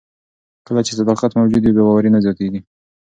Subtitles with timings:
[0.67, 2.59] کله چې صداقت موجود وي، بې باوري نه زیاتیږي.